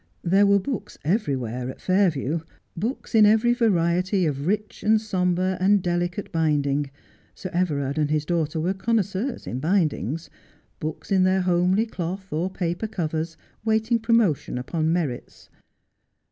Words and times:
There 0.23 0.47
were 0.47 0.57
books 0.57 0.97
everywhere 1.05 1.69
at 1.69 1.79
Fairview— 1.79 2.39
books 2.85 3.13
in 3.13 3.27
every 3.27 3.53
variety 3.53 4.25
of 4.25 4.47
rich, 4.47 4.81
and 4.81 4.99
sombre, 4.99 5.57
and 5.61 5.79
delicate 5.83 6.31
binding— 6.31 6.89
Sir 7.35 7.51
Everard 7.53 7.99
and 7.99 8.09
his 8.09 8.25
daughter 8.25 8.59
were 8.59 8.73
connoisseurs 8.73 9.45
in 9.45 9.59
binding— 9.59 10.17
books 10.79 11.11
in 11.11 11.21
their 11.21 11.41
homely 11.41 11.85
cloth 11.85 12.33
or 12.33 12.49
paper 12.49 12.87
covers, 12.87 13.37
waiting 13.63 13.99
promotion 13.99 14.57
upon 14.57 14.91
merits. 14.91 15.49